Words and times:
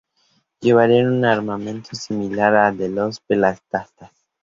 Llevarían 0.61 1.11
un 1.13 1.25
armamento 1.25 1.91
similar 1.95 2.55
al 2.55 2.75
de 2.75 2.89
los 2.89 3.19
peltastas. 3.19 4.11